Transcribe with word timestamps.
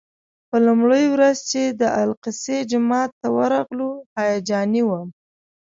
په 0.49 0.57
لومړۍ 0.65 1.05
ورځ 1.13 1.37
چې 1.51 1.61
د 1.79 1.81
الاقصی 2.01 2.57
جومات 2.71 3.11
ته 3.21 3.27
ورغلو 3.37 3.89
هیجاني 4.19 4.81
وم. 4.85 5.07